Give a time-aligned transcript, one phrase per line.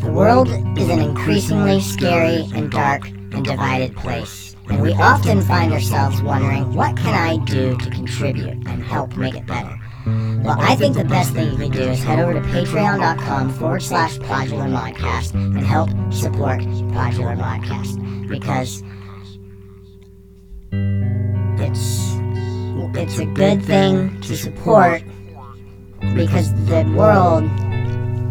[0.00, 0.48] The world
[0.78, 6.74] is an increasingly scary and dark and divided place, and we often find ourselves wondering,
[6.74, 9.78] what can I do to contribute and help make it better?
[10.06, 13.82] Well, I think the best thing you can do is head over to patreon.com forward
[13.82, 18.82] slash Podular Modcast and help support Podular Modcast because
[21.60, 22.10] it's
[22.98, 25.02] it's a good thing to support
[26.14, 27.44] because the world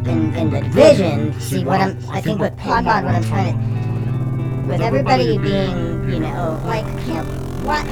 [0.05, 1.39] in, in the vision.
[1.39, 6.19] see what I'm I think with Podbod what I'm trying to with everybody being you
[6.19, 7.23] know like you know
[7.63, 7.85] what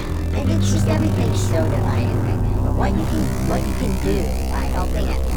[0.49, 4.21] it's just everything's so divided right now but what you can what you can do
[4.51, 5.27] by helping it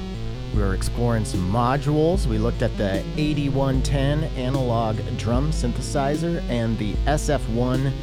[0.53, 2.25] we were exploring some modules.
[2.27, 7.93] We looked at the 8110 analog drum synthesizer and the SF1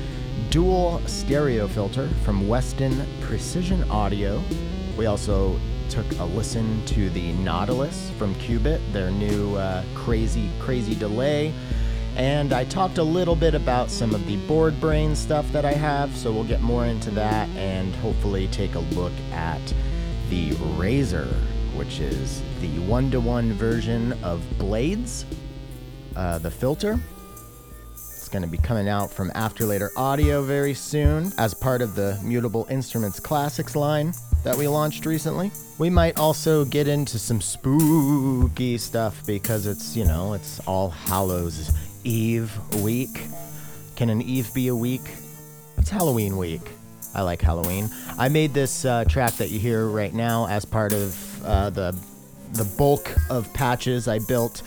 [0.48, 4.42] dual stereo filter from Weston Precision Audio.
[4.96, 5.60] We also
[5.90, 11.52] took a listen to the Nautilus from Qu-Bit, their new uh, crazy crazy delay
[12.16, 16.14] and I talked a little bit about some of the Boredbrain stuff that I have,
[16.16, 19.60] so we'll get more into that and hopefully take a look at
[20.28, 21.26] the Razor,
[21.74, 25.24] which is the one to one version of Blades,
[26.14, 27.00] uh, the filter.
[27.92, 31.94] It's going to be coming out from After Later Audio very soon as part of
[31.94, 34.12] the Mutable Instruments Classics line
[34.44, 35.50] that we launched recently.
[35.78, 41.72] We might also get into some spooky stuff because it's, you know, it's All Hallows
[42.04, 42.52] Eve
[42.82, 43.26] week.
[43.96, 45.02] Can an Eve be a week?
[45.76, 46.62] It's Halloween week.
[47.14, 47.90] I like Halloween.
[48.18, 51.96] I made this uh, track that you hear right now as part of uh, the
[52.52, 54.62] the bulk of patches I built,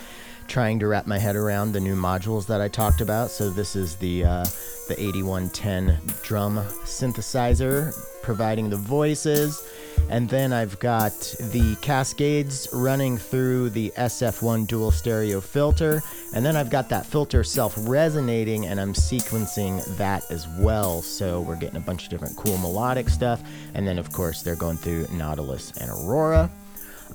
[0.48, 3.30] trying to wrap my head around the new modules that I talked about.
[3.30, 4.44] So this is the uh,
[4.88, 7.92] the 8110 drum synthesizer
[8.22, 9.62] providing the voices.
[10.10, 16.02] And then I've got the Cascades running through the SF1 dual stereo filter.
[16.36, 21.00] And then I've got that filter self resonating and I'm sequencing that as well.
[21.00, 23.42] So we're getting a bunch of different cool melodic stuff.
[23.72, 26.50] And then, of course, they're going through Nautilus and Aurora.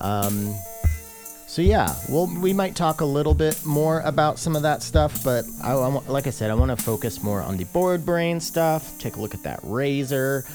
[0.01, 0.55] Um,
[1.45, 5.23] so yeah, well, we might talk a little bit more about some of that stuff,
[5.23, 8.97] but I, I, like I said, I want to focus more on the Boredbrain stuff.
[8.97, 10.45] Take a look at that razor.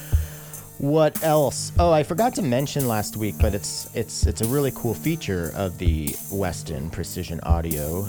[0.79, 1.71] What else?
[1.79, 5.53] Oh, I forgot to mention last week, but it's it's it's a really cool feature
[5.55, 8.07] of the Weston Precision Audio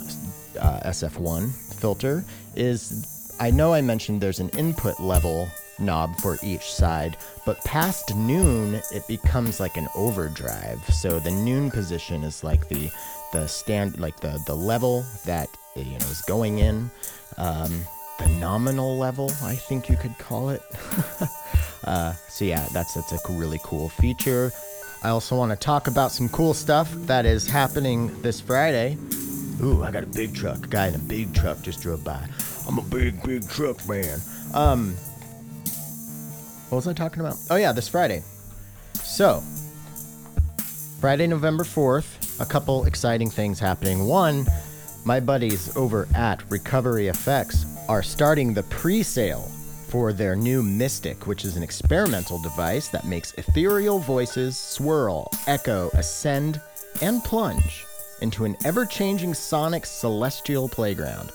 [0.58, 2.24] uh, SF1 filter.
[2.56, 7.16] Is I know I mentioned there's an input level knob for each side,
[7.46, 10.84] but past noon it becomes like an overdrive.
[10.92, 12.90] So the noon position is like the
[13.32, 16.90] the stand like the the level that you know is going in.
[17.36, 17.84] Um,
[18.18, 20.62] the nominal level, I think you could call it.
[21.84, 24.52] uh, so yeah, that's that's a really cool feature.
[25.04, 28.98] I also want to talk about some cool stuff that is happening this Friday.
[29.62, 30.64] Ooh, I got a big truck.
[30.64, 32.22] A guy in a big truck just drove by.
[32.68, 34.20] I'm a big, big truck man.
[34.54, 34.94] Um,
[36.68, 37.36] what was I talking about?
[37.50, 38.22] Oh yeah, this Friday.
[38.94, 39.42] So,
[41.00, 44.06] Friday, November 4th, a couple exciting things happening.
[44.06, 44.46] One,
[45.04, 49.50] my buddies over at Recovery Effects are starting the pre sale
[49.88, 55.88] for their new Mystic, which is an experimental device that makes ethereal voices swirl, echo,
[55.94, 56.60] ascend,
[57.00, 57.87] and plunge
[58.20, 61.32] into an ever changing sonic celestial playground.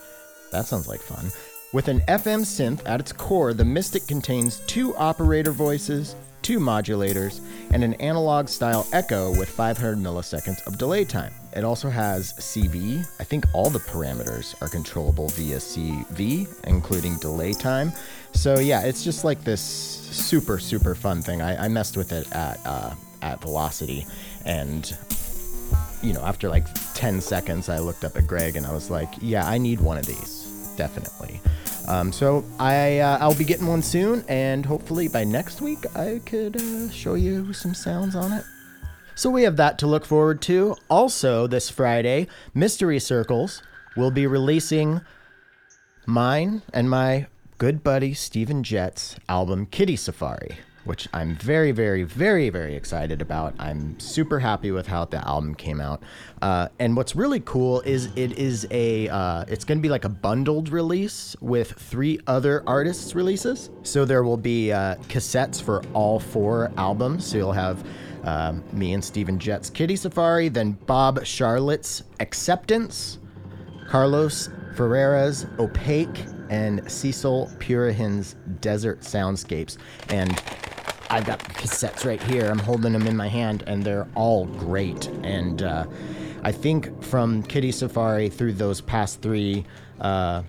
[0.51, 1.31] That sounds like fun.
[1.73, 7.41] With an FM synth at its core, the Mystic contains two operator voices, two modulators,
[7.71, 11.33] and an analog style echo with 500 milliseconds of delay time.
[11.55, 12.99] It also has CV.
[13.19, 17.91] I think all the parameters are controllable via CV, including delay time.
[18.33, 21.41] So yeah, it's just like this super super fun thing.
[21.41, 24.05] I, I messed with it at uh, at Velocity,
[24.45, 24.95] and
[26.03, 29.09] you know after like 10 seconds, I looked up at Greg and I was like,
[29.21, 31.39] yeah, I need one of these, definitely.
[31.87, 36.21] Um, so I uh, I'll be getting one soon, and hopefully by next week I
[36.25, 38.43] could uh, show you some sounds on it.
[39.15, 40.75] So we have that to look forward to.
[40.89, 43.61] Also, this Friday, Mystery Circles
[43.95, 45.01] will be releasing
[46.05, 47.27] mine and my
[47.57, 53.53] good buddy Steven Jett's album Kitty Safari, which I'm very, very, very, very excited about.
[53.59, 56.03] I'm super happy with how the album came out.
[56.41, 60.05] Uh, and what's really cool is it is a uh, it's going to be like
[60.05, 63.69] a bundled release with three other artists' releases.
[63.83, 67.25] So there will be uh, cassettes for all four albums.
[67.25, 67.85] So you'll have.
[68.25, 73.19] Um, me and Steven Jett's Kitty Safari, then Bob Charlotte's Acceptance,
[73.89, 79.77] Carlos Ferreira's Opaque, and Cecil Purihin's Desert Soundscapes.
[80.09, 80.41] And
[81.13, 82.49] I've got cassettes right here.
[82.49, 85.05] I'm holding them in my hand, and they're all great.
[85.21, 85.85] And uh,
[86.41, 89.63] I think from Kitty Safari through those past three
[90.01, 90.41] uh,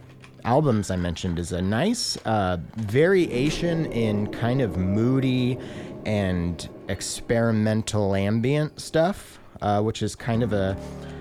[0.42, 5.58] albums I mentioned is a nice uh, variation in kind of moody
[6.06, 10.78] and experimental ambient stuff, uh, which is kind of a.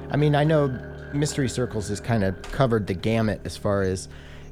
[0.09, 0.69] I mean, I know
[1.13, 4.07] Mystery Circles has kind of covered the gamut as far as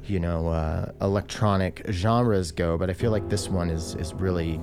[0.06, 4.60] you know uh, electronic genres go, but I feel like this one is is really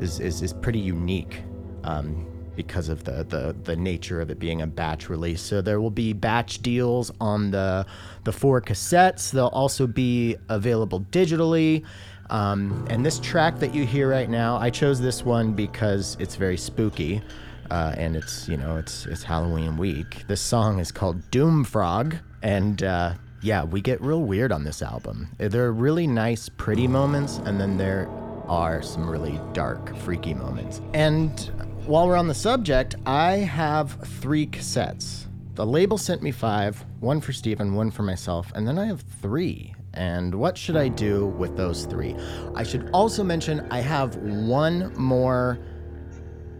[0.00, 1.42] is is, is pretty unique.
[1.84, 5.40] Um, because of the, the the nature of it being a batch release.
[5.40, 7.86] So there will be batch deals on the
[8.24, 9.30] the four cassettes.
[9.30, 11.84] They'll also be available digitally.
[12.30, 16.36] Um, and this track that you hear right now, I chose this one because it's
[16.36, 17.22] very spooky,
[17.70, 20.24] uh, and it's you know it's it's Halloween week.
[20.26, 24.80] This song is called Doom Frog, and uh, yeah, we get real weird on this
[24.80, 25.28] album.
[25.38, 28.08] Eh, there are really nice, pretty moments, and then there
[28.48, 30.80] are some really dark, freaky moments.
[30.94, 31.38] And
[31.84, 35.26] while we're on the subject, I have three cassettes.
[35.56, 39.02] The label sent me five, one for Steven, one for myself, and then I have
[39.20, 39.74] three.
[39.92, 42.16] And what should I do with those three?
[42.54, 45.58] I should also mention I have one more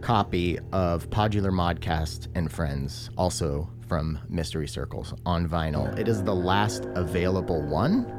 [0.01, 5.97] copy of Podular Modcast and Friends, also from Mystery Circles on vinyl.
[5.97, 8.11] It is the last available one.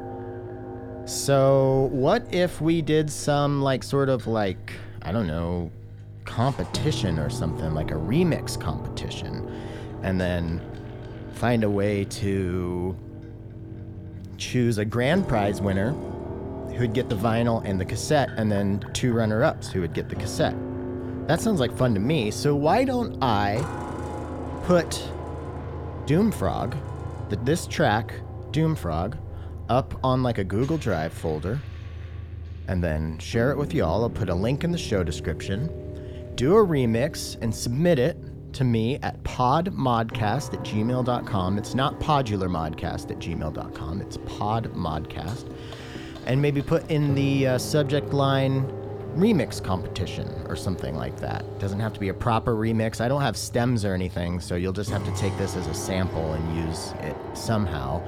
[1.05, 5.71] So, what if we did some, like, sort of like, I don't know,
[6.25, 9.49] competition or something, like a remix competition,
[10.03, 10.61] and then
[11.33, 12.95] find a way to
[14.37, 15.91] choose a grand prize winner
[16.75, 20.09] who'd get the vinyl and the cassette, and then two runner ups who would get
[20.09, 20.55] the cassette.
[21.27, 23.63] That sounds like fun to me, so why don't I
[24.65, 25.01] put
[26.07, 26.73] Doomfrog,
[27.29, 28.13] the, this track,
[28.51, 29.17] Doomfrog,
[29.67, 31.59] up on like a Google Drive folder,
[32.69, 34.03] and then share it with y'all.
[34.03, 35.67] I'll put a link in the show description.
[36.35, 38.17] Do a remix and submit it
[38.53, 41.57] to me at podmodcast at gmail.com.
[41.57, 45.53] It's not podularmodcast at gmail.com, it's podmodcast.
[46.25, 48.65] And maybe put in the uh, subject line
[49.17, 51.43] remix competition or something like that.
[51.59, 53.01] Doesn't have to be a proper remix.
[53.01, 55.73] I don't have stems or anything, so you'll just have to take this as a
[55.73, 58.01] sample and use it somehow.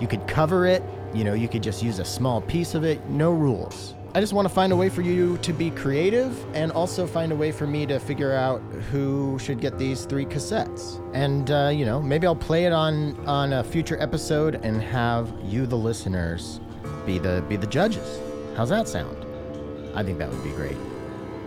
[0.00, 3.04] You could cover it, you know, you could just use a small piece of it,
[3.08, 3.94] no rules.
[4.16, 7.32] I just want to find a way for you to be creative and also find
[7.32, 8.60] a way for me to figure out
[8.92, 11.00] who should get these three cassettes.
[11.14, 15.32] And uh, you know, maybe I'll play it on on a future episode and have
[15.42, 16.60] you the listeners
[17.04, 18.20] be the be the judges.
[18.56, 19.23] How's that sound?
[19.94, 20.76] I think that would be great.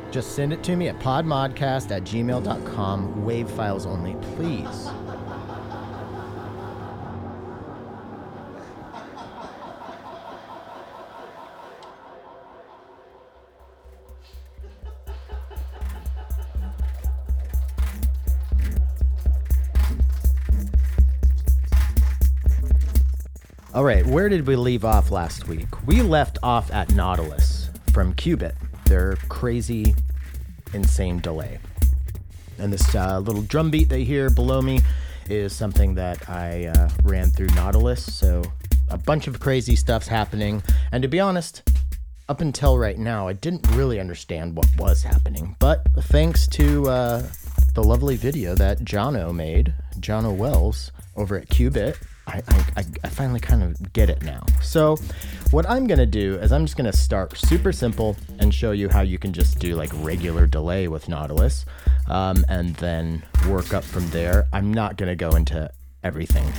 [0.09, 3.25] Just send it to me at podmodcast at gmail.com.
[3.25, 4.89] Wave files only, please.
[23.73, 25.67] All right, where did we leave off last week?
[25.85, 27.56] We left off at Nautilus
[27.97, 28.53] from Qu-Bit.
[28.85, 29.95] their crazy,
[30.71, 31.57] insane delay.
[32.59, 34.81] And this uh, little drum beat they hear below me
[35.27, 38.13] is something that I uh, ran through Nautilus.
[38.13, 38.43] So
[38.91, 40.61] a bunch of crazy stuff's happening.
[40.91, 41.67] And to be honest,
[42.29, 45.55] up until right now, I didn't really understand what was happening.
[45.57, 47.27] But thanks to uh,
[47.73, 52.43] the lovely video that Jono made, Jono Wells, over at Qubit, I,
[52.75, 54.45] I, I finally kind of get it now.
[54.61, 54.97] So,
[55.51, 59.01] what I'm gonna do is I'm just gonna start super simple and show you how
[59.01, 61.65] you can just do like regular delay with Nautilus,
[62.07, 64.47] um, and then work up from there.
[64.51, 65.71] I'm not gonna go into
[66.03, 66.51] everything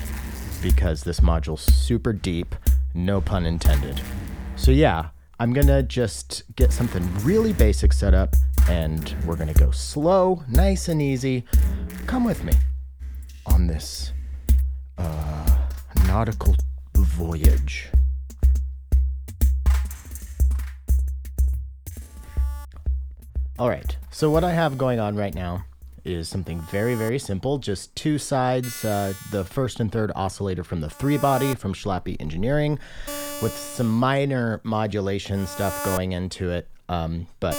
[0.62, 2.54] because this module's super deep,
[2.94, 4.00] no pun intended.
[4.56, 8.34] So, yeah, I'm gonna just get something really basic set up
[8.68, 11.44] and we're gonna go slow, nice and easy.
[12.06, 12.54] Come with me
[13.46, 14.12] on this
[14.98, 15.57] uh,
[16.08, 16.56] nautical
[16.94, 17.90] voyage.
[23.58, 25.66] All right, so what I have going on right now
[26.06, 27.58] is something very, very simple.
[27.58, 32.16] Just two sides, uh, the first and third oscillator from the three body from Schlappi
[32.18, 32.78] Engineering,
[33.42, 36.68] with some minor modulation stuff going into it.
[36.88, 37.54] Um, but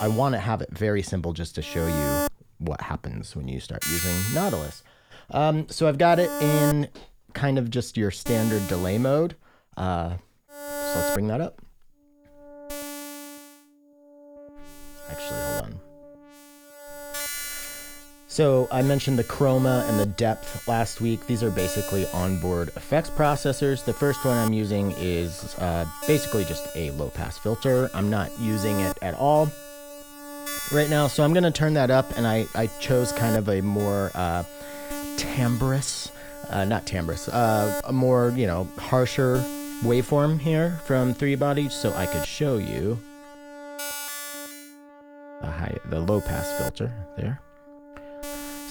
[0.00, 2.26] I want to have it very simple just to show you
[2.58, 4.82] what happens when you start using Nautilus.
[5.30, 6.88] Um, so I've got it in
[7.34, 9.36] kind of just your standard delay mode.
[9.76, 10.14] Uh,
[10.48, 11.60] so let's bring that up.
[15.10, 15.80] Actually, hold on.
[18.26, 21.24] So I mentioned the chroma and the depth last week.
[21.28, 23.84] These are basically onboard effects processors.
[23.84, 27.90] The first one I'm using is uh, basically just a low pass filter.
[27.94, 29.48] I'm not using it at all
[30.72, 33.48] right now, so I'm going to turn that up, and I, I chose kind of
[33.48, 34.42] a more uh,
[35.16, 36.10] timbrous,
[36.50, 39.42] uh, not timbrous, uh, a more, you know, harsher
[39.82, 42.98] waveform here from Three Body so I could show you
[45.40, 47.40] the, high, the low pass filter there.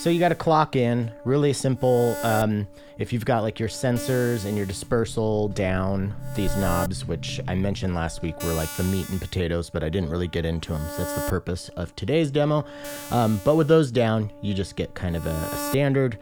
[0.03, 2.17] So you got to clock in, really simple.
[2.23, 7.55] Um, if you've got like your sensors and your dispersal down, these knobs, which I
[7.55, 10.73] mentioned last week were like the meat and potatoes, but I didn't really get into
[10.73, 10.85] them.
[10.97, 12.65] So that's the purpose of today's demo.
[13.11, 16.19] Um, but with those down, you just get kind of a, a standard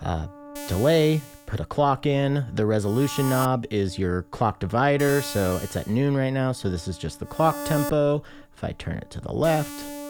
[0.00, 0.26] uh,
[0.68, 2.46] delay, put a clock in.
[2.54, 5.22] The resolution knob is your clock divider.
[5.22, 6.52] So it's at noon right now.
[6.52, 8.22] So this is just the clock tempo.
[8.54, 10.00] If I turn it to the left,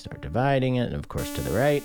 [0.00, 1.82] Start dividing it, and of course to the right.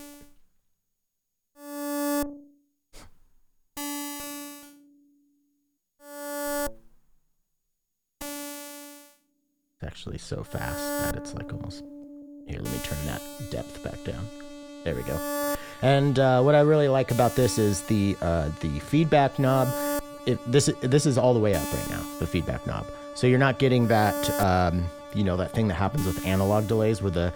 [9.73, 11.83] It's actually so fast that it's like almost.
[12.47, 13.21] Here, let me turn that
[13.51, 14.25] depth back down.
[14.85, 15.55] There we go.
[15.81, 19.67] And uh, what I really like about this is the uh, the feedback knob.
[20.25, 22.03] It, this this is all the way up right now.
[22.19, 22.87] The feedback knob.
[23.13, 27.01] So you're not getting that um, you know that thing that happens with analog delays
[27.01, 27.33] where the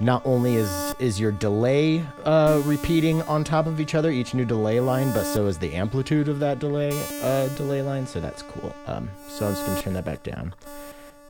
[0.00, 4.46] not only is is your delay uh, repeating on top of each other each new
[4.46, 6.90] delay line but so is the amplitude of that delay
[7.22, 10.54] uh, delay line so that's cool um, so i'm just to turn that back down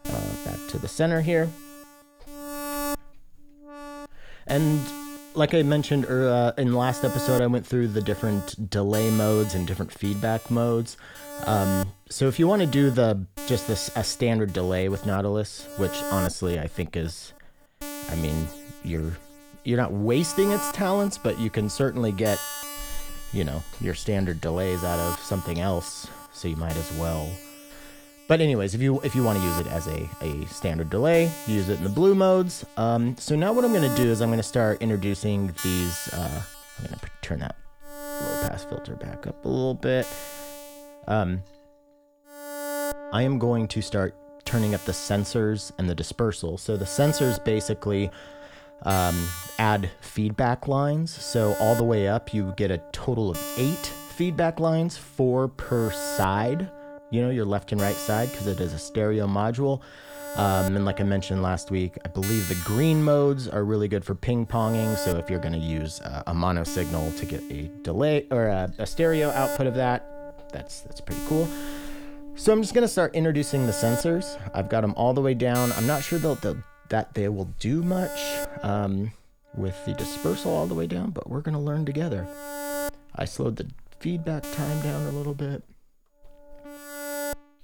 [0.07, 1.51] uh, back to the center here
[4.47, 4.81] and
[5.35, 9.67] like i mentioned uh, in last episode i went through the different delay modes and
[9.67, 10.97] different feedback modes
[11.47, 15.67] um, so if you want to do the just this a standard delay with nautilus
[15.79, 17.33] which honestly i think is
[18.11, 18.47] I mean,
[18.85, 19.13] you're
[19.65, 22.39] you're not wasting its talents, but you can certainly get,
[23.33, 26.09] you know, your standard delays out of something else.
[26.33, 27.29] So you might as well.
[28.31, 31.29] But anyways, if you if you want to use it as a, a standard delay,
[31.49, 32.65] use it in the blue modes.
[32.77, 36.09] Um, so now what I'm going to do is I'm going to start introducing these.
[36.13, 36.41] Uh,
[36.79, 40.07] I'm going to turn that low pass filter back up a little bit.
[41.09, 41.43] Um,
[43.13, 46.57] I am going to start turning up the sensors and the dispersal.
[46.57, 48.13] So the sensors basically
[48.83, 51.11] um, add feedback lines.
[51.11, 55.91] So all the way up, you get a total of eight feedback lines, four per
[55.91, 56.71] side.
[57.11, 59.81] You know, your left and right side, because it is a stereo module.
[60.37, 64.05] Um, and like I mentioned last week, I believe the green modes are really good
[64.05, 64.97] for ping ponging.
[64.97, 68.47] So if you're going to use uh, a mono signal to get a delay or
[68.47, 71.49] a, a stereo output of that, that's that's pretty cool.
[72.37, 74.41] So I'm just going to start introducing the sensors.
[74.55, 75.73] I've got them all the way down.
[75.73, 78.19] I'm not sure they'll, they'll, that they will do much
[78.63, 79.11] um,
[79.55, 82.27] with the dispersal all the way down, but we're going to learn together.
[83.17, 85.65] I slowed the feedback time down a little bit.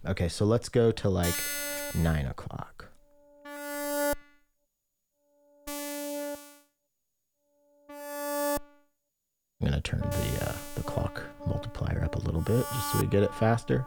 [0.05, 1.35] Okay, so let's go to like
[1.95, 2.88] 9 o'clock.
[9.61, 13.07] I'm to turn the, uh, the clock multiplier up a little bit just so we
[13.07, 13.85] get it faster.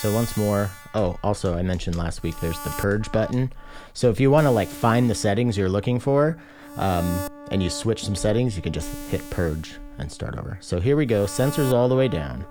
[0.00, 3.52] So once more, oh, also I mentioned last week there's the purge button.
[3.92, 6.38] So if you want to like find the settings you're looking for,
[6.76, 10.58] um, and you switch some settings, you can just hit purge and start over.
[10.60, 12.44] So here we go, sensors all the way down,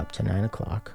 [0.00, 0.92] up to nine o'clock.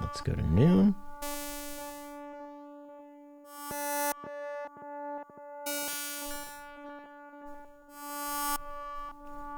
[0.00, 0.96] Let's go to noon.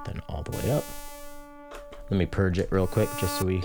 [0.05, 0.85] Then all the way up.
[2.11, 3.63] Let me purge it real quick just so we.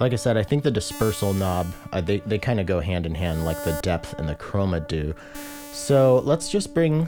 [0.00, 3.06] Like I said, I think the dispersal knob, uh, they, they kind of go hand
[3.06, 5.14] in hand like the depth and the chroma do.
[5.72, 7.04] So let's just bring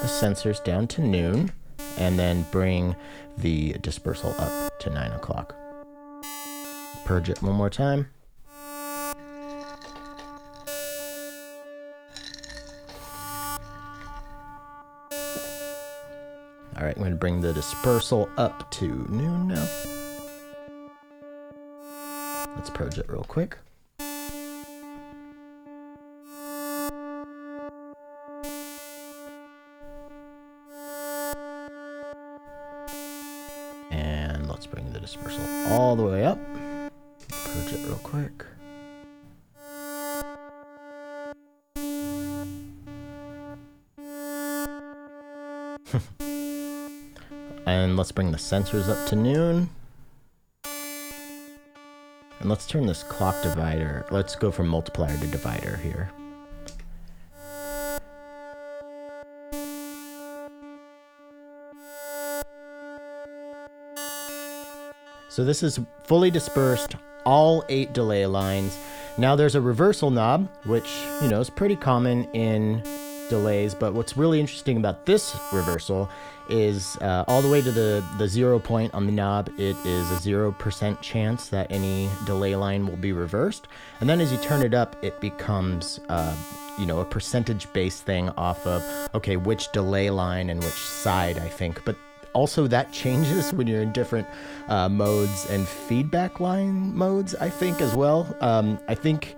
[0.00, 1.52] the sensors down to noon
[1.96, 2.96] and then bring
[3.38, 5.54] the dispersal up to 9 o'clock.
[7.04, 8.08] Purge it one more time.
[16.76, 19.93] All right, I'm going to bring the dispersal up to noon now.
[22.56, 23.58] Let's purge it real quick.
[33.90, 36.38] And let's bring the dispersal all the way up.
[37.28, 38.44] Purge it real quick.
[47.66, 49.70] and let's bring the sensors up to noon.
[52.44, 54.04] And let's turn this clock divider.
[54.10, 56.10] Let's go from multiplier to divider here.
[65.30, 68.78] So this is fully dispersed, all eight delay lines.
[69.16, 72.82] Now there's a reversal knob, which, you know, is pretty common in
[73.30, 76.10] delays, but what's really interesting about this reversal
[76.48, 80.10] is uh, all the way to the, the zero point on the knob, it is
[80.10, 83.68] a 0% chance that any delay line will be reversed.
[84.00, 86.36] And then as you turn it up, it becomes, uh,
[86.78, 88.82] you know, a percentage based thing off of,
[89.14, 91.84] okay, which delay line and which side, I think.
[91.84, 91.96] But
[92.32, 94.26] also that changes when you're in different
[94.68, 98.36] uh, modes and feedback line modes, I think, as well.
[98.40, 99.36] Um, I think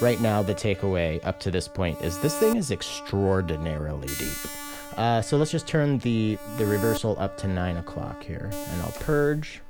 [0.00, 4.67] right now the takeaway up to this point is this thing is extraordinarily deep.
[4.96, 8.94] Uh, so let's just turn the, the reversal up to 9 o'clock here, and I'll
[9.00, 9.60] purge.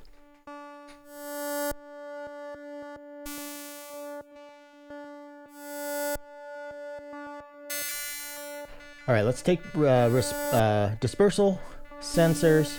[9.09, 11.59] All right, let's take uh, uh, dispersal,
[11.99, 12.77] sensors,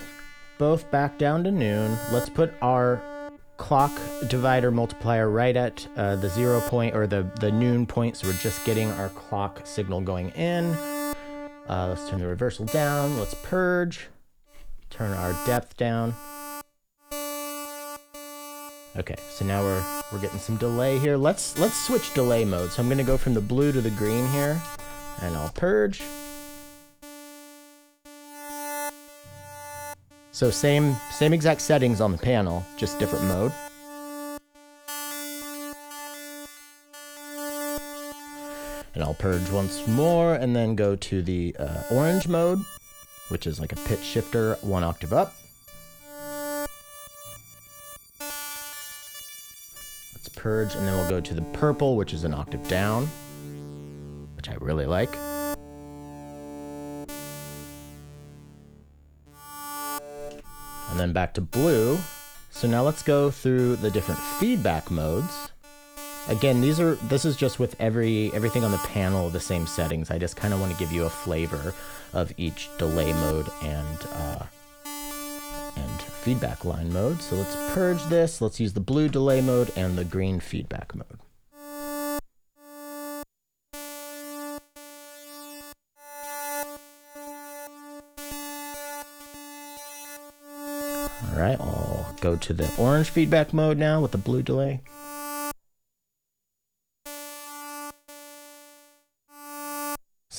[0.60, 1.98] both back down to noon.
[2.12, 3.02] Let's put our
[3.58, 3.92] clock
[4.28, 8.34] divider multiplier right at uh, the zero point or the, the noon point, so we're
[8.34, 10.76] just getting our clock signal going in.
[11.70, 13.20] Uh, let's turn the reversal down.
[13.20, 14.08] Let's purge.
[14.90, 16.16] Turn our depth down.
[18.98, 21.16] Okay, so now we're we're getting some delay here.
[21.16, 22.72] Let's let's switch delay mode.
[22.72, 24.60] So I'm gonna go from the blue to the green here,
[25.22, 26.02] and I'll purge.
[30.32, 33.54] So same same exact settings on the panel, just different mode.
[39.00, 42.66] And I'll purge once more and then go to the uh, orange mode,
[43.30, 45.34] which is like a pitch shifter one octave up.
[50.14, 53.06] Let's purge and then we'll go to the purple, which is an octave down,
[54.36, 55.16] which I really like.
[60.90, 61.98] And then back to blue.
[62.50, 65.52] So now let's go through the different feedback modes.
[66.30, 70.12] Again, these are this is just with every everything on the panel the same settings.
[70.12, 71.74] I just kind of want to give you a flavor
[72.14, 74.44] of each delay mode and uh,
[75.76, 77.20] and feedback line mode.
[77.24, 78.42] So let's purge this.
[78.42, 81.18] Let's use the blue delay mode and the green feedback mode.
[91.24, 94.82] All right, I'll go to the orange feedback mode now with the blue delay.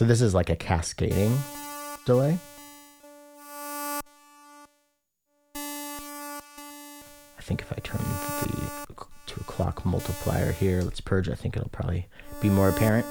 [0.00, 1.38] So this is like a cascading
[2.06, 2.38] delay.
[5.54, 8.94] I think if I turn the
[9.26, 12.08] to a clock multiplier here, let's purge, I think it'll probably
[12.40, 13.04] be more apparent.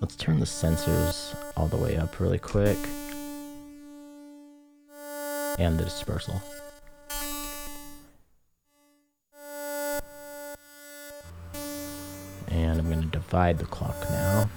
[0.00, 2.76] Let's turn the sensors all the way up really quick.
[5.60, 6.40] And the dispersal.
[12.48, 14.48] And I'm going to divide the clock now.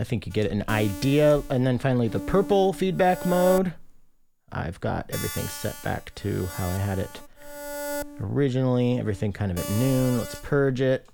[0.00, 1.42] I think you get an idea.
[1.48, 3.72] And then finally, the purple feedback mode.
[4.52, 7.20] I've got everything set back to how I had it
[8.20, 8.98] originally.
[8.98, 10.18] Everything kind of at noon.
[10.18, 11.08] Let's purge it.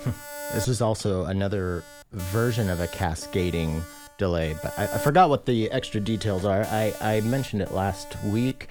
[0.00, 0.10] Hmm.
[0.54, 3.82] this is also another version of a cascading
[4.16, 6.64] delay, but I, I forgot what the extra details are.
[6.64, 8.68] I, I mentioned it last week.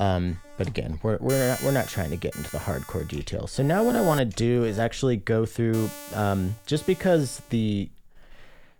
[0.00, 3.52] Um, but again, we're, we're, not, we're not trying to get into the hardcore details.
[3.52, 7.90] So now what I want to do is actually go through, um, just because the,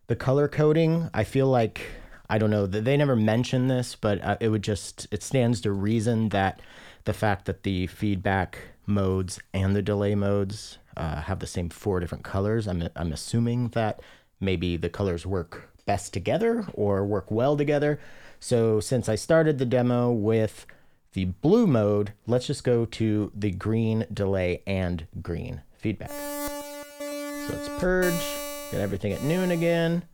[0.06, 1.82] the color coding, I feel like,
[2.30, 5.72] I don't know, they never mention this, but uh, it would just, it stands to
[5.72, 6.62] reason that
[7.04, 12.00] the fact that the feedback modes and the delay modes uh, have the same four
[12.00, 14.00] different colors, I'm, I'm assuming that
[14.40, 18.00] maybe the colors work best together or work well together.
[18.38, 20.64] So since I started the demo with
[21.12, 26.10] the blue mode, let's just go to the green delay and green feedback.
[26.10, 28.22] So let's purge,
[28.70, 30.04] get everything at noon again.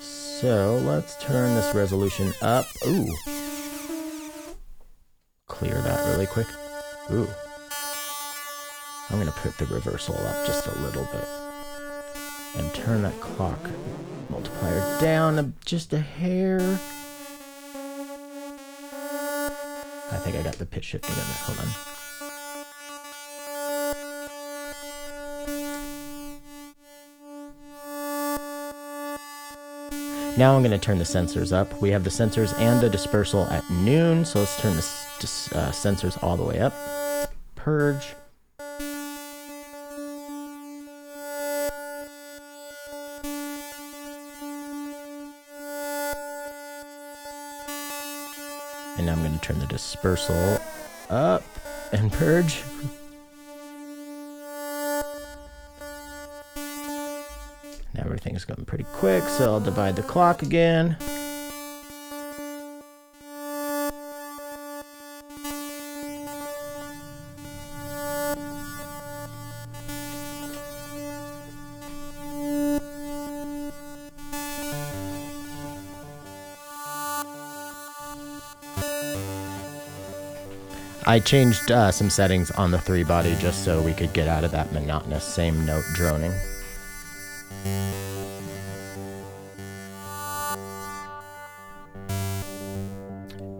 [0.00, 2.66] So let's turn this resolution up.
[2.86, 3.14] Ooh.
[5.46, 6.48] Clear that really quick.
[7.12, 7.28] Ooh.
[9.10, 11.41] I'm gonna put the reversal up just a little bit
[12.56, 13.58] and turn that clock
[14.28, 16.58] multiplier down just a hair.
[20.10, 21.26] I think I got the pitch shifting on there.
[21.26, 21.92] Hold on.
[30.38, 31.80] Now I'm going to turn the sensors up.
[31.82, 34.82] We have the sensors and the dispersal at noon, so let's turn the
[35.58, 36.72] uh, sensors all the way up.
[37.54, 38.14] Purge.
[49.72, 50.60] Dispersal
[51.08, 51.42] up
[51.92, 52.62] and purge.
[57.94, 60.98] Now everything's going pretty quick, so I'll divide the clock again.
[81.04, 84.44] I changed uh, some settings on the three body just so we could get out
[84.44, 86.32] of that monotonous same note droning.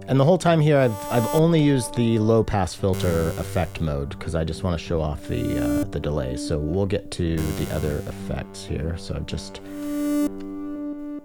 [0.07, 4.11] And the whole time here, I've, I've only used the low pass filter effect mode
[4.11, 6.37] because I just want to show off the, uh, the delay.
[6.37, 8.97] So we'll get to the other effects here.
[8.99, 9.59] So I've just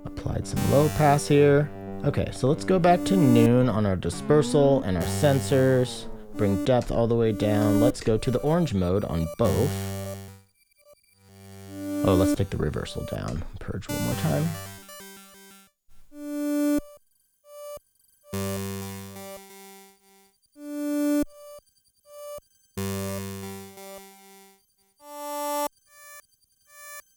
[0.05, 1.69] applied some low pass here.
[2.07, 6.05] Okay, so let's go back to noon on our dispersal and our sensors.
[6.37, 7.81] Bring depth all the way down.
[7.81, 9.69] Let's go to the orange mode on both.
[12.05, 13.43] Oh, let's take the reversal down.
[13.59, 14.47] Purge one more time.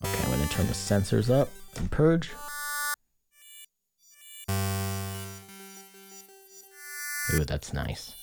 [0.05, 2.33] Okay, I'm going to turn the sensors up and purge.
[7.51, 8.15] That's nice.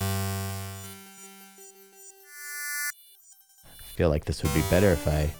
[0.00, 0.04] I
[3.94, 5.30] feel like this would be better if I...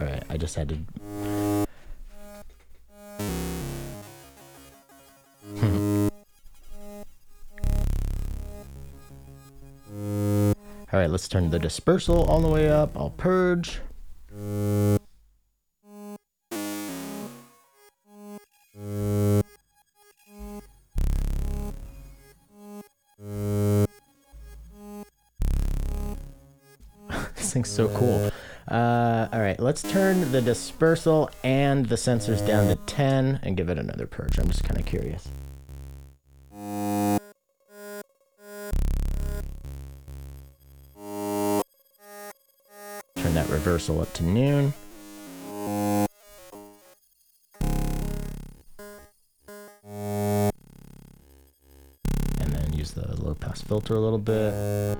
[0.00, 0.78] Alright, I just had to...
[10.90, 12.96] Alright, let's turn the dispersal all the way up.
[12.96, 13.80] I'll purge.
[27.34, 28.30] this thing's so cool.
[28.68, 33.68] Uh, all right, let's turn the dispersal and the sensors down to 10 and give
[33.68, 34.38] it another purge.
[34.38, 35.28] I'm just kind of curious.
[43.80, 44.74] Reversal up to noon.
[52.40, 54.98] And then use the low pass filter a little bit.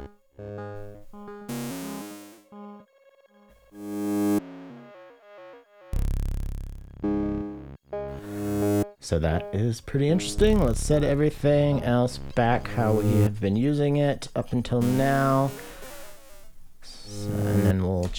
[9.03, 10.61] So that is pretty interesting.
[10.61, 15.51] Let's set everything else back how we have been using it up until now.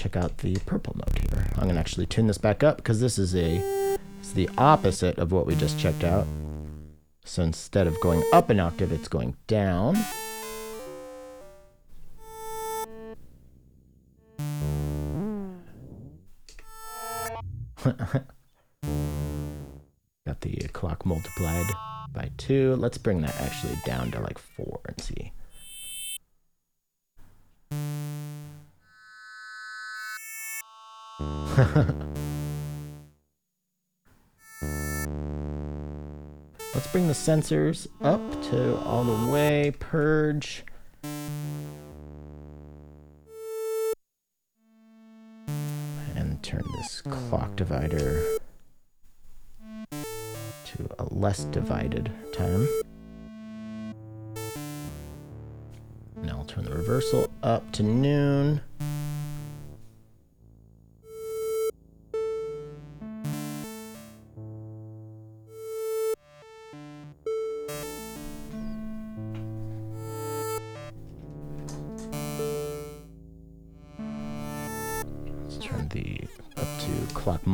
[0.01, 1.47] Check out the purple mode here.
[1.55, 5.31] I'm gonna actually tune this back up because this is a it's the opposite of
[5.31, 6.25] what we just checked out.
[7.23, 9.93] So instead of going up an octave, it's going down.
[20.25, 21.67] Got the clock multiplied
[22.11, 22.75] by two.
[22.75, 25.31] Let's bring that actually down to like four and see.
[36.73, 38.19] Let's bring the sensors up
[38.49, 40.63] to all the way, purge.
[46.15, 48.23] And turn this clock divider
[49.91, 52.67] to a less divided time.
[56.23, 58.61] Now I'll turn the reversal up to noon.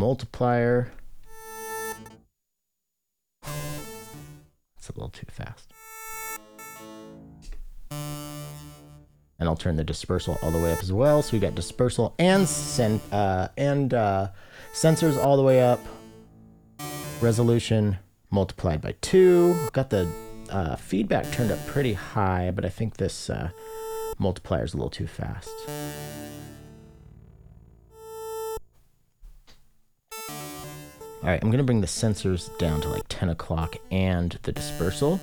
[0.08, 0.90] Multiplier.
[4.78, 5.74] It's a little too fast.
[9.38, 11.22] And I'll turn the dispersal all the way up as well.
[11.22, 14.30] So we got dispersal and sen- uh, and uh,
[14.74, 15.82] sensors all the way up.
[17.20, 17.98] Resolution
[18.32, 19.58] multiplied by two.
[19.74, 20.10] Got the
[20.50, 23.50] uh, feedback turned up pretty high, but I think this uh,
[24.18, 25.52] multiplier is a little too fast.
[31.24, 35.20] All right, I'm gonna bring the sensors down to like 10 o'clock and the dispersal.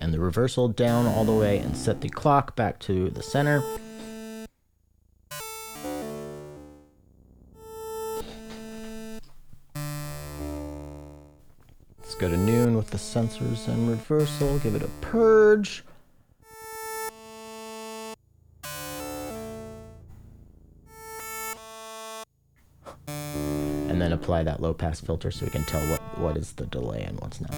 [0.00, 3.62] And the reversal down all the way and set the clock back to the center.
[11.98, 15.84] Let's go to noon with the sensors and reversal, give it a purge.
[23.94, 26.66] And then apply that low pass filter so we can tell what, what is the
[26.66, 27.54] delay and what's not.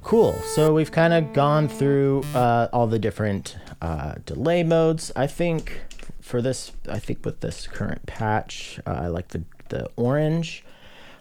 [0.00, 0.32] Cool.
[0.54, 5.12] So we've kind of gone through uh, all the different uh, delay modes.
[5.14, 5.82] I think
[6.22, 10.64] for this, I think with this current patch, uh, I like the, the orange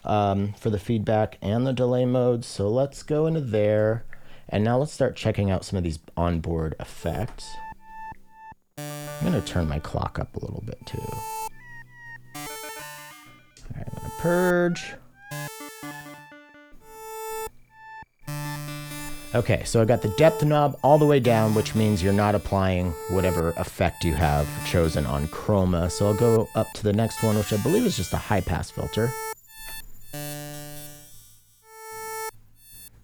[0.05, 2.47] um, for the feedback and the delay modes.
[2.47, 4.05] So let's go into there.
[4.47, 7.45] And now let's start checking out some of these onboard effects.
[9.19, 11.01] I'm gonna turn my clock up a little bit too.
[12.35, 14.95] Alright, I'm gonna purge.
[19.35, 22.35] Okay, so I got the depth knob all the way down, which means you're not
[22.35, 25.91] applying whatever effect you have chosen on chroma.
[25.91, 28.39] So I'll go up to the next one, which I believe is just a high
[28.39, 29.11] pass filter.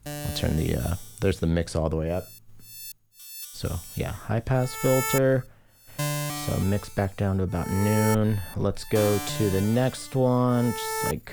[0.05, 2.23] I'll turn the, uh, there's the mix all the way up.
[3.53, 5.45] So yeah, high pass filter.
[6.51, 8.41] So mix back down to about noon.
[8.57, 11.31] Let's go to the next one, just like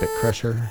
[0.00, 0.68] bit crusher.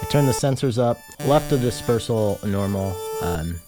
[0.00, 2.96] I turned the sensors up, left the dispersal normal.
[3.20, 3.60] Um,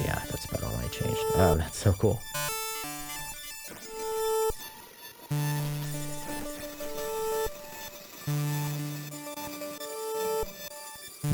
[0.00, 1.20] yeah, that's about all I changed.
[1.36, 2.20] Oh, that's so cool.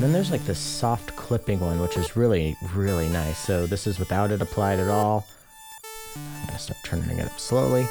[0.03, 3.37] Then there's like this soft clipping one, which is really, really nice.
[3.37, 5.25] So this is without it applied at all.
[6.15, 7.85] I'm gonna start turning it up slowly.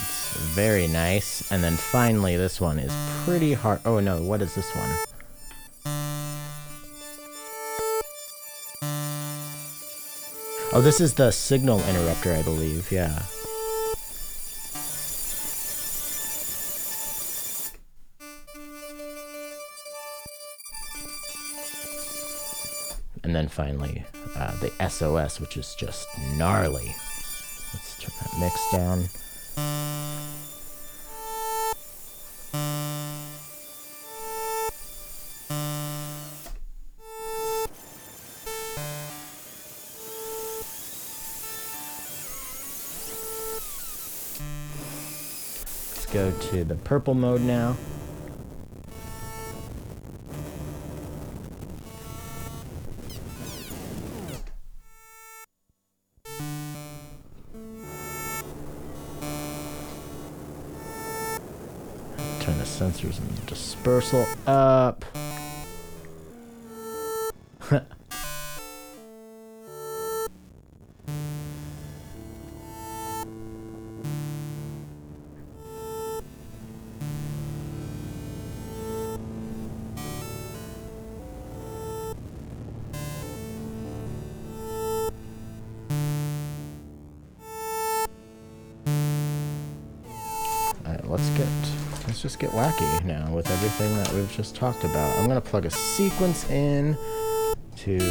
[0.00, 1.50] It's very nice.
[1.50, 2.92] And then finally, this one is
[3.24, 3.80] pretty hard.
[3.84, 4.90] Oh no, what is this one?
[10.74, 13.22] Oh, this is the signal interrupter, I believe, yeah.
[23.22, 24.02] And then finally,
[24.34, 26.94] uh, the SOS, which is just gnarly.
[27.74, 29.10] Let's turn that mix down.
[46.50, 47.76] To the purple mode now.
[62.40, 65.01] Turn the sensors and dispersal up.
[92.22, 95.18] Just get wacky now with everything that we've just talked about.
[95.18, 96.96] I'm gonna plug a sequence in
[97.78, 98.04] to to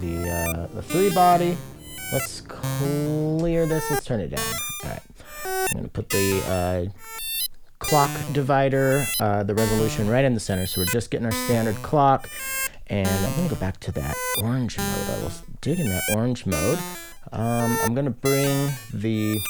[0.00, 1.58] the uh, the three body.
[2.14, 3.90] Let's clear this.
[3.90, 4.42] Let's turn it down.
[4.84, 5.02] Alright.
[5.44, 6.86] I'm gonna put the uh,
[7.78, 10.66] clock divider, uh, the resolution right in the center.
[10.66, 12.30] So we're just getting our standard clock.
[12.86, 14.88] And I'm gonna go back to that orange mode.
[14.88, 16.78] I was digging that orange mode.
[17.32, 19.40] Um, I'm gonna bring the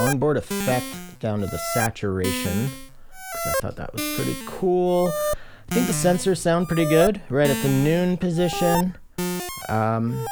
[0.00, 0.84] onboard effect
[1.20, 5.10] down to the saturation because I thought that was pretty cool.
[5.70, 8.96] I think the sensors sound pretty good right at the noon position.
[9.68, 10.24] Um,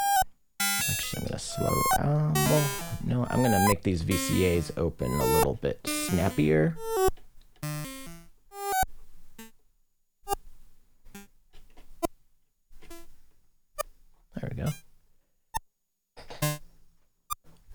[0.61, 1.83] actually, I'm gonna slow.
[2.01, 2.65] Well,
[3.05, 6.77] no, I'm gonna make these VCAs open a little bit snappier.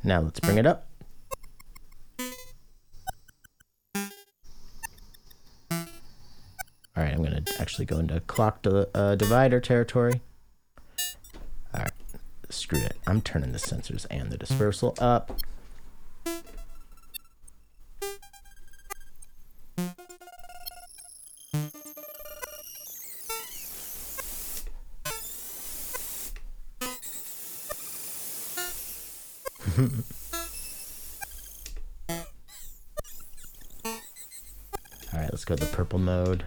[0.07, 0.87] Now let's bring it up.
[5.69, 5.83] All
[6.95, 10.21] right, I'm gonna actually go into clock di- uh, divider territory.
[11.73, 11.91] All right,
[12.49, 12.95] screw it.
[13.05, 15.41] I'm turning the sensors and the dispersal up.
[29.79, 29.83] All
[35.13, 36.43] right, let's go to the purple mode.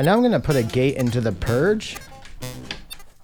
[0.00, 1.98] And now I'm gonna put a gate into the purge.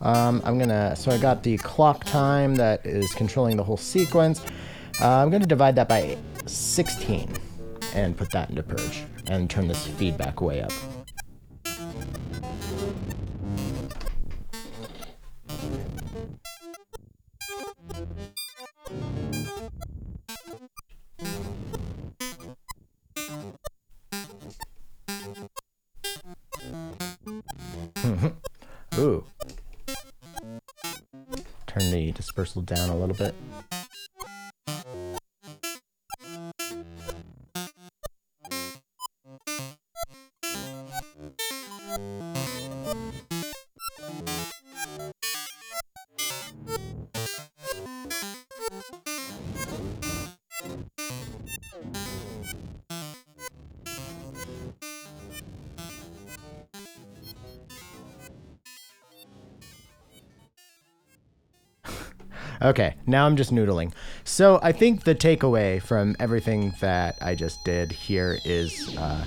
[0.03, 4.43] Um, I'm gonna, so I got the clock time that is controlling the whole sequence.
[5.01, 7.35] Uh, I'm gonna divide that by 16
[7.95, 10.73] and put that into purge and turn this feedback way up.
[32.63, 33.35] Down a little bit.
[62.63, 63.93] Okay, now I'm just noodling.
[64.25, 69.25] So I think the takeaway from everything that I just did here is uh,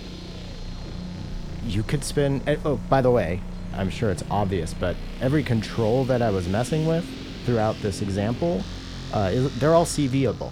[1.65, 2.41] you could spin.
[2.47, 3.41] eh, Oh, by the way,
[3.73, 7.05] I'm sure it's obvious, but every control that I was messing with
[7.45, 8.63] throughout this example,
[9.13, 10.51] uh, is, they're all CVable.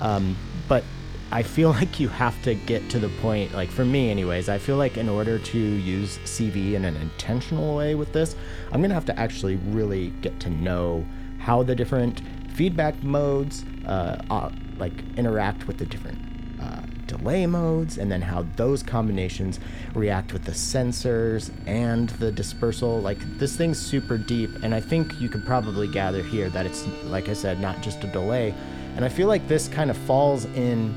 [0.00, 0.36] Um,
[0.68, 0.84] but
[1.30, 4.58] I feel like you have to get to the point, like for me, anyways, I
[4.58, 8.36] feel like in order to use CV in an intentional way with this,
[8.70, 11.06] I'm gonna have to actually really get to know
[11.48, 12.20] how the different
[12.52, 16.18] feedback modes uh, uh, like interact with the different
[16.60, 19.58] uh, delay modes, and then how those combinations
[19.94, 23.00] react with the sensors and the dispersal.
[23.00, 26.86] Like this thing's super deep, and I think you could probably gather here that it's,
[27.04, 28.52] like I said, not just a delay.
[28.94, 30.94] And I feel like this kind of falls in.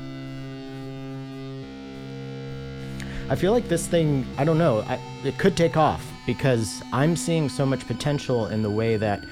[3.30, 7.16] I feel like this thing, I don't know, I, it could take off because I'm
[7.16, 9.24] seeing so much potential in the way that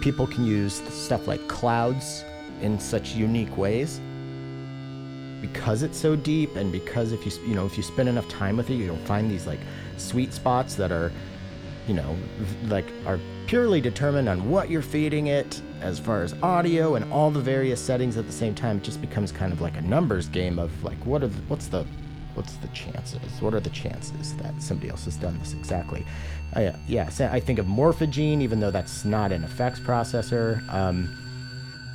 [0.00, 2.24] people can use stuff like clouds
[2.60, 4.00] in such unique ways.
[5.40, 8.56] Because it's so deep and because if you you know if you spend enough time
[8.56, 9.60] with it you'll find these like
[9.98, 11.12] sweet spots that are
[11.86, 12.16] you know
[12.64, 17.30] like are purely determined on what you're feeding it as far as audio and all
[17.30, 18.78] the various settings at the same time.
[18.78, 21.68] It just becomes kind of like a numbers game of like what are the, what's
[21.68, 21.86] the
[22.36, 23.40] what's the chances?
[23.40, 26.04] What are the chances that somebody else has done this exactly?
[26.54, 30.62] Uh, yeah i think of Morphagene even though that's not an effects processor.
[30.72, 31.08] Um,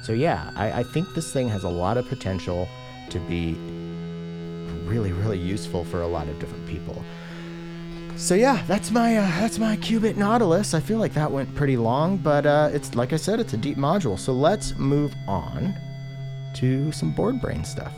[0.04, 2.68] so yeah I, I think this thing has a lot of potential
[3.10, 3.54] to be
[4.88, 7.04] really really useful for a lot of different people.
[8.18, 10.74] So yeah that's my uh, that's my Qu-Bit nautilus.
[10.74, 13.58] I feel like that went pretty long but uh, it's like i said it's a
[13.58, 14.18] deep module.
[14.18, 15.74] So let's move on
[16.56, 17.94] to some Boredbrain stuff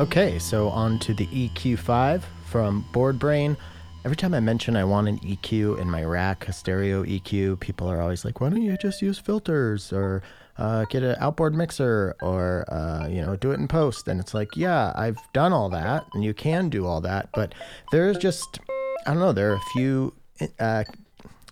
[0.00, 3.54] Okay, so on to the EQ5 from Boredbrain.
[4.02, 7.86] Every time I mention I want an EQ in my rack, a stereo EQ, people
[7.86, 10.22] are always like, why don't you just use filters or
[10.56, 14.08] uh, get an outboard mixer or, uh, you know, do it in post?
[14.08, 17.54] And it's like, yeah, I've done all that and you can do all that, but
[17.92, 18.58] there's just,
[19.06, 20.14] I don't know, there are a few
[20.58, 20.84] uh,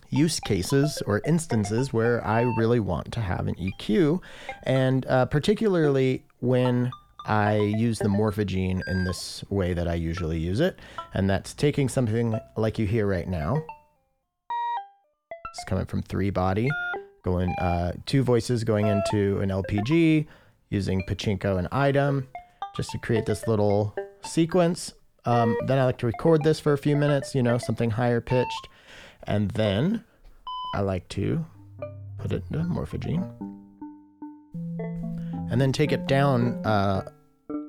[0.09, 4.21] use cases or instances where I really want to have an EQ,
[4.63, 6.91] and uh, particularly when
[7.25, 10.79] I use the Morphagene in this way that I usually use it,
[11.13, 13.61] and that's taking something like you hear right now.
[15.53, 16.69] It's coming from three body,
[17.23, 20.27] going uh, two voices going into an LPG,
[20.69, 22.27] using pachinko and item,
[22.75, 24.93] just to create this little sequence.
[25.25, 28.21] Um, then I like to record this for a few minutes, you know, something higher
[28.21, 28.69] pitched,
[29.23, 30.03] and then
[30.73, 31.45] I like to
[32.17, 33.48] put it into Morphagene
[35.51, 37.09] and then take it down uh,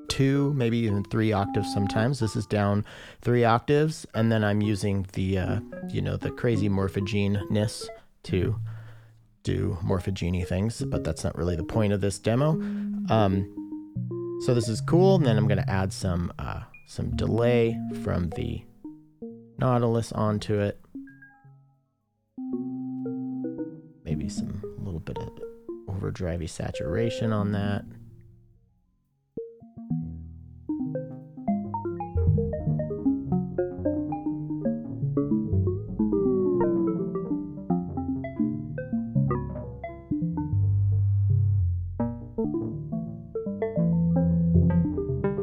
[0.07, 2.19] two, maybe even three octaves sometimes.
[2.19, 2.85] This is down
[3.21, 5.59] three octaves, and then I'm using the uh,
[5.89, 7.87] you know the crazy Morphagene ness
[8.23, 8.55] to
[9.43, 12.51] do morphogeny things, but that's not really the point of this demo.
[13.09, 17.79] Um, so this is cool, and then I'm going to add some uh, some delay
[18.03, 18.63] from the
[19.57, 20.79] Nautilus onto it.
[24.03, 24.70] Maybe some
[26.01, 27.83] overdrivey saturation on that.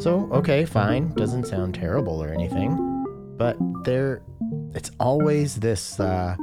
[0.00, 1.12] So, okay, fine.
[1.14, 2.76] Doesn't sound terrible or anything.
[3.36, 4.22] But there,
[4.74, 6.36] it's always this uh,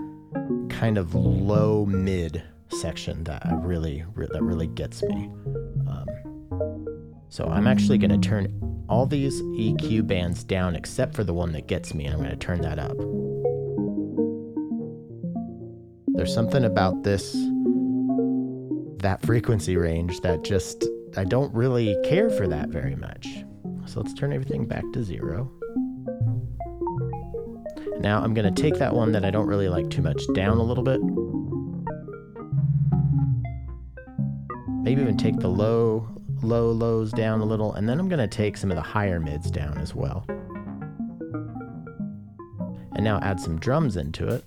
[0.69, 5.29] kind of low mid section that I really, re- that really gets me.
[5.87, 6.05] Um,
[7.29, 11.51] so I'm actually going to turn all these EQ bands down except for the one
[11.53, 12.95] that gets me, I'm going to turn that up.
[16.15, 17.33] There's something about this,
[18.99, 20.85] that frequency range that just,
[21.17, 23.27] I don't really care for that very much.
[23.85, 25.51] So let's turn everything back to zero.
[27.99, 30.57] Now I'm going to take that one that I don't really like too much down
[30.57, 30.99] a little bit.
[34.85, 36.07] Maybe even take the low,
[36.43, 39.49] low lows down a little, and then I'm to take some of the higher mids
[39.49, 40.23] down as well.
[42.93, 44.43] And now add some drums into it.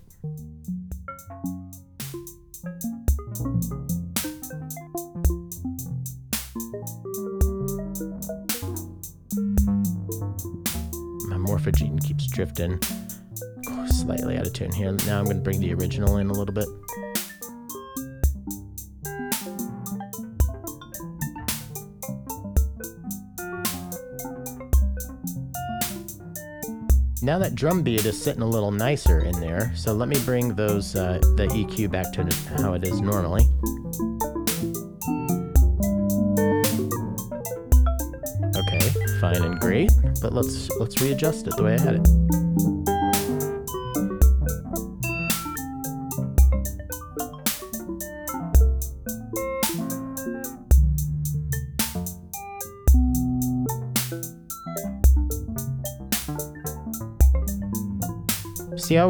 [11.26, 12.78] My Morphagene keeps drifting
[13.88, 14.92] slightly out of tune here.
[15.04, 16.68] Now I'm going to bring the original in a little bit.
[27.28, 30.54] Now that drum beat is sitting a little nicer in there, so let me bring
[30.54, 32.22] those uh, the EQ back to
[32.62, 33.42] how it is normally.
[38.56, 39.90] Okay, fine and great,
[40.22, 42.77] but let's let's readjust it the way I had it.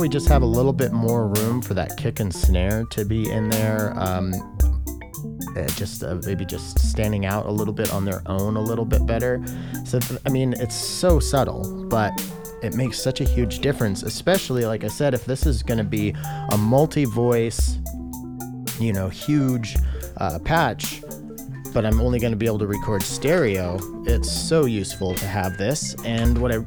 [0.00, 3.30] We just have a little bit more room for that kick and snare to be
[3.30, 3.92] in there?
[3.96, 4.32] Um,
[5.56, 8.84] uh, just uh, maybe just standing out a little bit on their own a little
[8.84, 9.42] bit better.
[9.84, 12.12] So, th- I mean, it's so subtle, but
[12.62, 15.84] it makes such a huge difference, especially, like I said, if this is going to
[15.84, 16.14] be
[16.52, 17.78] a multi voice,
[18.78, 19.76] you know, huge
[20.18, 21.02] uh, patch
[21.72, 25.58] but I'm only going to be able to record stereo, it's so useful to have
[25.58, 25.94] this.
[26.04, 26.58] And what I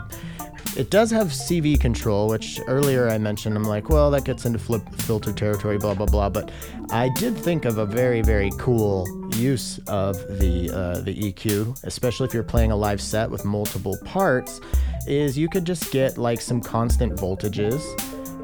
[0.78, 3.56] it does have CV control, which earlier I mentioned.
[3.56, 6.30] I'm like, well, that gets into flip filter territory, blah blah blah.
[6.30, 6.52] But
[6.90, 12.28] I did think of a very very cool use of the uh, the EQ, especially
[12.28, 14.62] if you're playing a live set with multiple parts.
[15.08, 17.82] Is you could just get like some constant voltages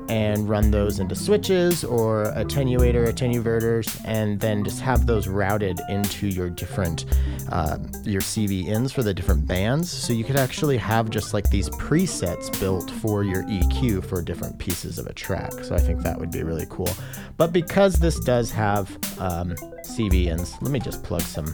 [0.09, 6.27] and run those into switches or attenuator attenuverters and then just have those routed into
[6.27, 7.05] your different
[7.51, 9.89] uh, your cv ins for the different bands.
[9.89, 14.57] So you could actually have just like these presets built for your eq for different
[14.57, 15.51] pieces of a track.
[15.63, 16.89] So i think that would be really cool.
[17.37, 18.89] But because this does have
[19.19, 21.47] um, cv ins let me just plug some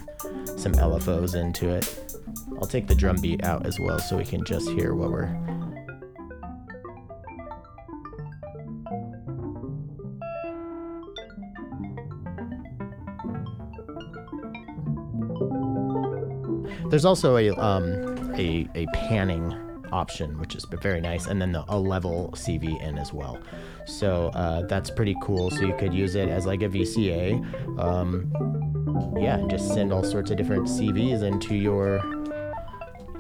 [0.57, 1.99] some lfos into it.
[2.59, 5.35] I'll take the drum beat out as well so we can just hear what we're
[16.93, 19.51] There's also a um, a, a panning
[19.91, 23.39] option, which is very nice, and then the, a level CV in as well.
[23.87, 25.49] So uh, that's pretty cool.
[25.49, 27.79] So you could use it as like a VCA.
[27.79, 28.31] Um,
[29.19, 31.97] yeah, and just send all sorts of different CVs into your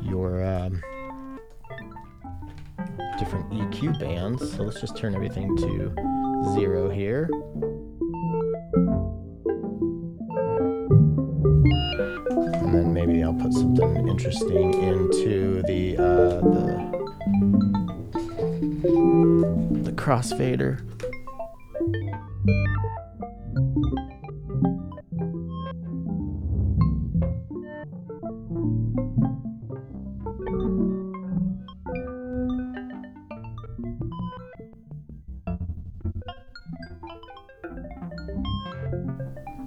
[0.03, 0.79] your um,
[3.17, 4.55] different EQ bands.
[4.55, 7.27] So let's just turn everything to zero here.
[13.33, 16.83] I'll put something interesting into the uh, the
[19.83, 20.81] the crossfader.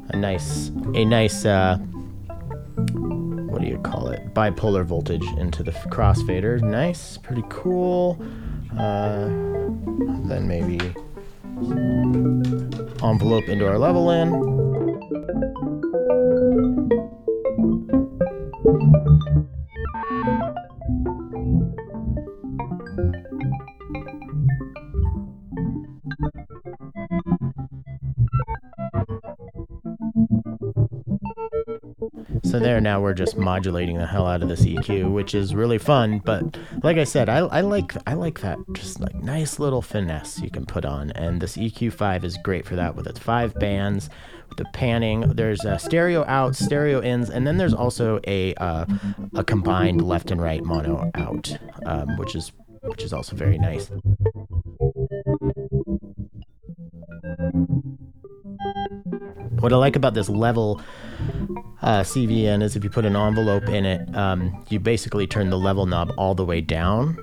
[0.08, 1.78] A nice, a nice uh,
[3.86, 4.34] call it?
[4.34, 6.60] Bipolar voltage into the crossfader.
[6.60, 8.20] Nice, pretty cool.
[8.78, 9.26] Uh,
[10.28, 10.78] then maybe
[13.02, 14.55] envelope into our level in.
[32.56, 35.76] So there now we're just modulating the hell out of this EQ, which is really
[35.76, 36.22] fun.
[36.24, 40.40] But like I said, I, I like I like that just like nice little finesse
[40.40, 44.08] you can put on, and this EQ5 is great for that with its five bands,
[44.56, 45.20] the panning.
[45.34, 48.86] There's a stereo out, stereo ins, and then there's also a uh,
[49.34, 52.52] a combined left and right mono out, um, which is
[52.84, 53.90] which is also very nice.
[59.60, 60.80] What I like about this level
[61.86, 65.56] uh, CVN is if you put an envelope in it, um, you basically turn the
[65.56, 67.16] level knob all the way down.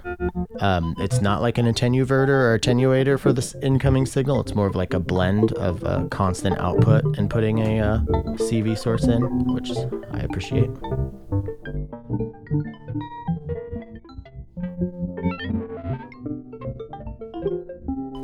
[0.62, 4.40] Um, it's not like an attenuverter or attenuator for this incoming signal.
[4.40, 8.00] It's more of like a blend of uh, constant output and putting a uh,
[8.38, 9.22] CV source in,
[9.54, 9.72] which
[10.12, 10.70] I appreciate.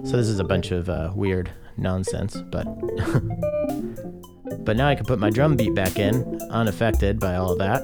[0.10, 2.66] So this is a bunch of uh, weird nonsense, but
[4.66, 7.84] but now I can put my drum beat back in, unaffected by all of that,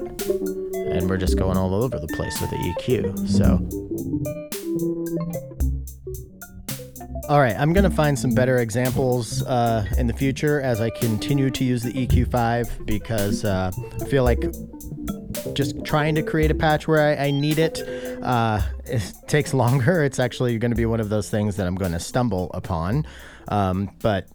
[0.90, 3.28] and we're just going all over the place with the EQ.
[3.28, 3.60] So.
[7.28, 11.48] All right, I'm gonna find some better examples uh, in the future as I continue
[11.50, 13.70] to use the EQ5 because uh,
[14.00, 14.44] I feel like
[15.54, 17.82] just trying to create a patch where I, I need it,
[18.22, 20.02] uh, it takes longer.
[20.04, 23.06] It's actually going to be one of those things that I'm going to stumble upon.
[23.48, 24.28] Um, but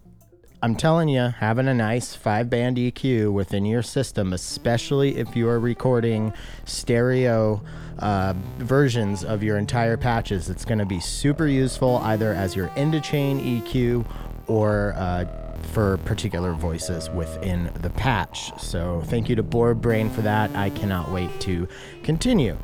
[0.62, 5.48] I'm telling you, having a nice five band EQ within your system, especially if you
[5.48, 6.32] are recording
[6.66, 7.62] stereo
[7.98, 12.70] uh, versions of your entire patches, it's going to be super useful either as your
[12.76, 14.06] end of chain EQ
[14.46, 15.24] or uh,
[15.66, 18.52] for particular voices within the patch.
[18.60, 20.54] So thank you to Boredbrain for that.
[20.56, 21.66] I cannot wait to
[22.02, 22.56] continue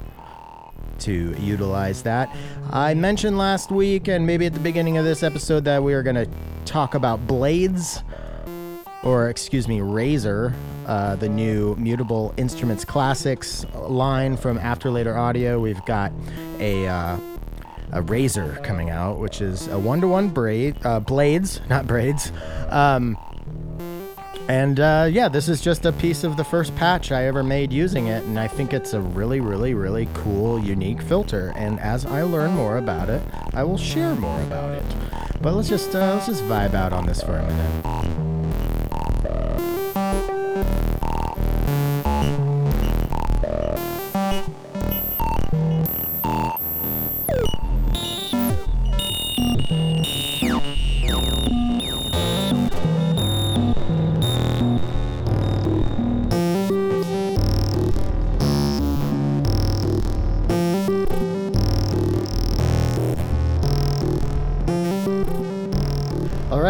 [1.01, 2.35] to utilize that.
[2.71, 6.03] I mentioned last week and maybe at the beginning of this episode that we are
[6.03, 6.29] going to
[6.65, 8.03] talk about blades,
[9.03, 10.53] or excuse me, Razor,
[10.87, 15.61] uh, the new Mutable Instruments Classics line from After Later Audio.
[15.61, 16.13] We've got
[16.59, 17.19] a uh,
[17.93, 22.33] a razor coming out, which is a one-to-one braid uh, blades, not braids.
[22.69, 23.17] Um,
[24.49, 27.71] and uh, yeah, this is just a piece of the first patch I ever made
[27.71, 31.53] using it, and I think it's a really, really, really cool, unique filter.
[31.55, 33.23] And as I learn more about it,
[33.53, 34.85] I will share more about it.
[35.43, 38.38] But let's just uh, let's just vibe out on this for a minute.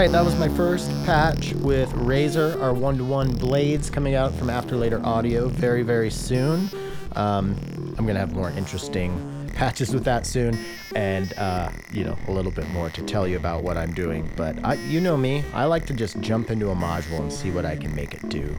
[0.09, 4.75] Right, that was my first patch with Razor, our one-to-one blades coming out from After
[4.75, 6.71] Later Audio very, very soon.
[7.13, 10.59] Um, I'm gonna have more interesting patches with that soon,
[10.97, 14.33] and uh, you know a little bit more to tell you about what I'm doing.
[14.35, 17.51] But I, you know me, I like to just jump into a module and see
[17.51, 18.57] what I can make it do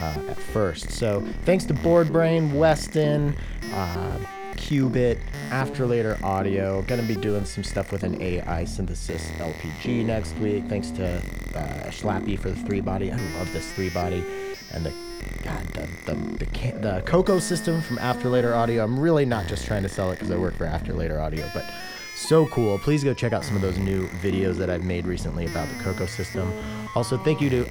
[0.00, 0.92] uh, at first.
[0.92, 3.36] So thanks to Boredbrain, Weston.
[3.70, 4.18] Uh,
[4.66, 5.20] Qu-Bit,
[5.52, 6.82] After Later Audio.
[6.82, 10.64] Gonna be doing some stuff with an AI synthesis LPG next week.
[10.64, 11.18] Thanks to
[11.54, 13.12] uh, Schlappi for the three body.
[13.12, 14.24] I love this three body.
[14.72, 14.92] And the
[15.44, 18.82] God, the the, the, the Coco system from After Later Audio.
[18.82, 21.48] I'm really not just trying to sell it because I work for After Later Audio,
[21.54, 21.64] but
[22.16, 22.76] so cool.
[22.78, 25.84] Please go check out some of those new videos that I've made recently about the
[25.84, 26.52] Coco system.
[26.96, 27.66] Also, thank you to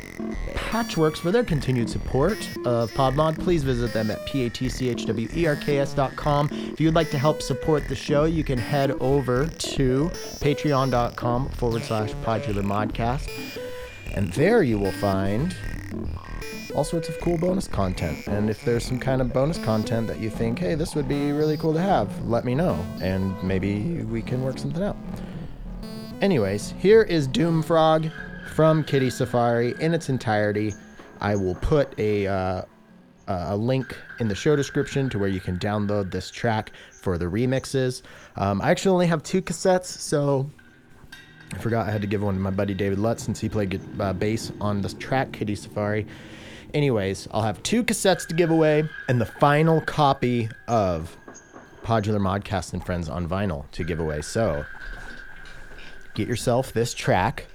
[0.75, 3.39] Patchwerks for their continued support of Podmod.
[3.39, 6.49] Please visit them at patchwerks.com.
[6.51, 11.81] If you'd like to help support the show, you can head over to patreon.com forward
[11.83, 13.29] slash Podular Modcast.
[14.15, 15.55] And there you will find
[16.75, 18.27] all sorts of cool bonus content.
[18.27, 21.31] And if there's some kind of bonus content that you think, hey, this would be
[21.31, 22.85] really cool to have, let me know.
[22.99, 24.97] And maybe we can work something out.
[26.19, 28.11] Anyways, here is Doomfrog
[28.55, 30.73] from Kitty Safari in its entirety.
[31.19, 32.61] I will put a uh,
[33.27, 37.25] a link in the show description to where you can download this track for the
[37.25, 38.01] remixes.
[38.37, 40.49] Um, I actually only have two cassettes, so
[41.53, 43.81] I forgot I had to give one to my buddy David Lutz since he played
[43.99, 46.05] uh, bass on this track, Kitty Safari.
[46.73, 51.17] Anyways, I'll have two cassettes to give away and the final copy of
[51.83, 54.21] Podular Modcast and Friends on vinyl to give away.
[54.21, 54.65] So
[56.13, 57.47] get yourself this track,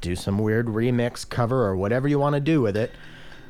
[0.00, 2.92] do some weird remix, cover, or whatever you want to do with it.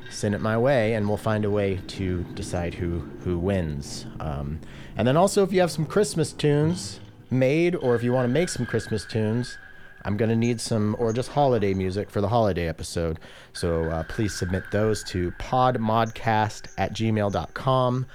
[0.09, 4.07] Send it my way, and we'll find a way to decide who who wins.
[4.19, 4.59] Um,
[4.97, 8.33] and then also, if you have some Christmas tunes made, or if you want to
[8.33, 9.57] make some Christmas tunes,
[10.03, 13.19] I'm gonna need some, or just holiday music for the holiday episode.
[13.53, 18.05] So uh, please submit those to podmodcast at gmail.com.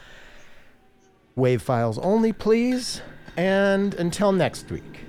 [1.37, 3.03] Wave files only, please.
[3.37, 5.01] And until next week.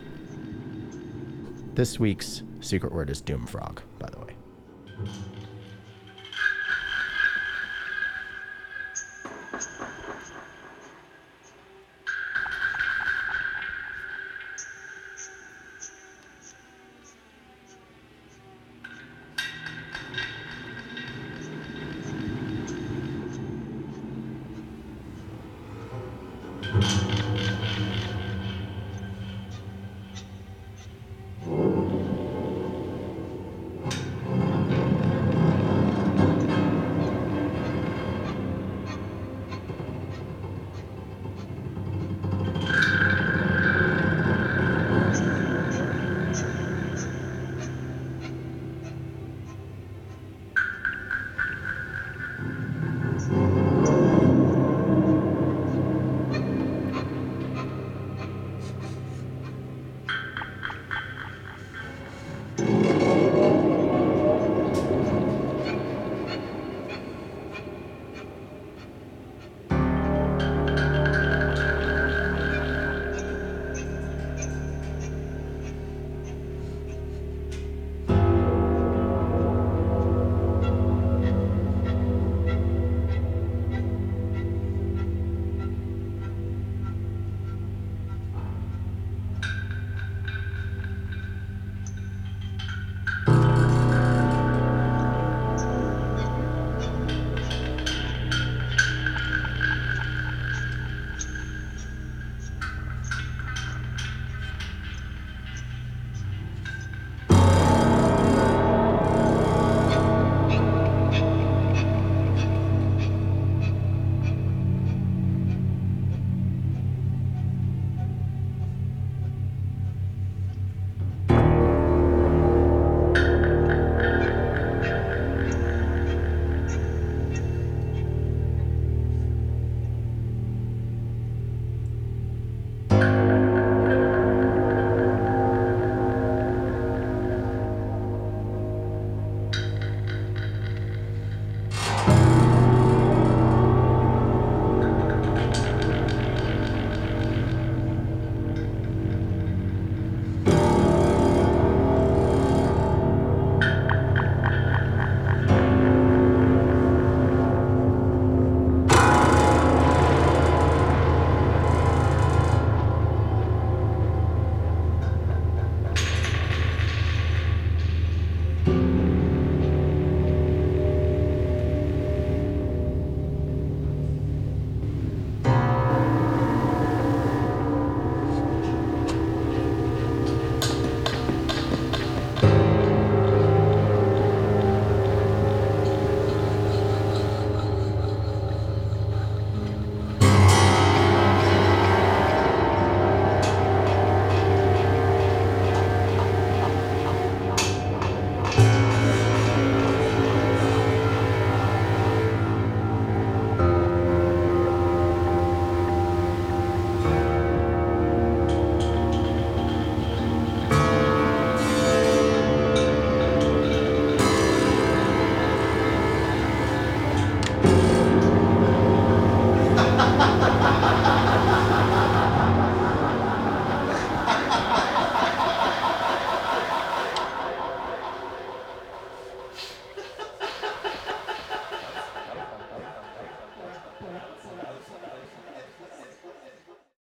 [1.75, 4.35] This week's secret word is Doomfrog, by the way.